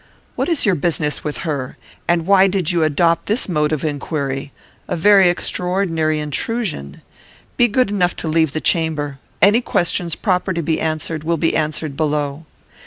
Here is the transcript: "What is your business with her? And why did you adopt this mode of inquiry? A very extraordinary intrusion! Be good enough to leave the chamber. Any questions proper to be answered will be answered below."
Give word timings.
"What 0.35 0.49
is 0.49 0.65
your 0.65 0.73
business 0.73 1.23
with 1.23 1.37
her? 1.45 1.77
And 2.07 2.25
why 2.25 2.47
did 2.47 2.71
you 2.71 2.83
adopt 2.83 3.27
this 3.27 3.47
mode 3.47 3.71
of 3.71 3.83
inquiry? 3.83 4.51
A 4.87 4.95
very 4.95 5.29
extraordinary 5.29 6.17
intrusion! 6.19 7.03
Be 7.55 7.67
good 7.67 7.91
enough 7.91 8.15
to 8.15 8.27
leave 8.27 8.53
the 8.53 8.61
chamber. 8.61 9.19
Any 9.43 9.61
questions 9.61 10.15
proper 10.15 10.53
to 10.53 10.63
be 10.63 10.81
answered 10.81 11.23
will 11.23 11.37
be 11.37 11.55
answered 11.55 11.95
below." 11.95 12.47